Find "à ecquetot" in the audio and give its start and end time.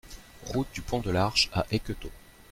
1.53-2.09